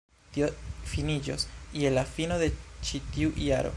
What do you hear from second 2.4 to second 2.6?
de